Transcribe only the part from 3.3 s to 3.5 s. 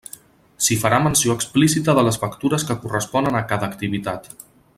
a